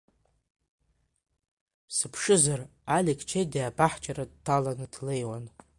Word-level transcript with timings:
Сыԥшызар, 1.95 2.61
Алик 2.95 3.19
Чедиа 3.29 3.63
абаҳчара 3.69 4.25
дҭаланы 4.31 4.85
длеиуан. 4.93 5.45